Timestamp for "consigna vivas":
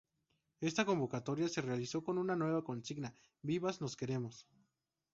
2.63-3.81